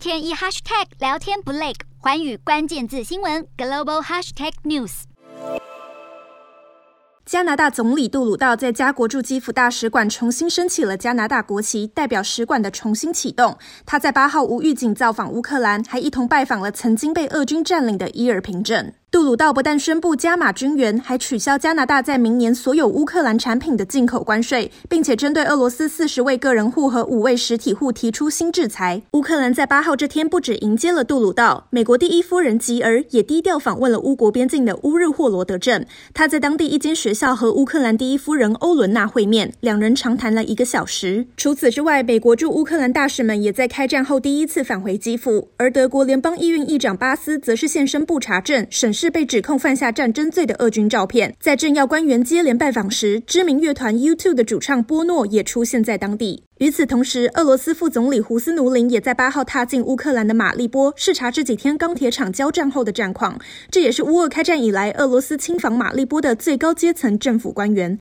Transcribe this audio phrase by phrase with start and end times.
[0.00, 5.02] 天一 hashtag 聊天不累，环宇关键字新闻 global hashtag news。
[7.26, 13.58] 加拿大总理杜鲁道在加国驻基辅大使馆重新升起了加拿大国旗，代表使馆的重新启动。
[13.84, 18.94] 他在八号无预警造访乌克兰，还一同拜访了曾经被俄军占领的伊尔平镇。
[19.12, 29.02] 杜鲁道不但宣布加码军援，还取消加拿大在明年所有乌克兰产品的进口关税，并且针对俄罗斯四十位个人户和五位实体户提出新制裁。
[29.14, 35.84] 乌克兰在八号这天不止迎接了杜鲁道，美国第一夫人吉尔也低调访问了乌国边境的乌日霍罗德镇。
[36.14, 41.26] 他在当地一间学校和乌克兰第一夫人欧伦娜会面，两人长谈了一个小时。
[41.36, 56.42] 除此之外，美国驻乌克兰大使们也在开战后第一次返回基辅，而德国联邦议院议长巴斯则是现身布查镇审是被指控犯下战争罪的俄军照片，在政要官员接连拜访时，知名乐团 U2 的主唱波诺也出现在当地。
[56.58, 63.40] 与此同时，俄罗斯副总理胡斯努林也在八号踏进乌克兰的马利波，视察这几天钢铁厂交战后的战况。
[63.70, 67.98] 这也是乌俄开战以来俄罗斯亲访马利波的最高阶层政府官员。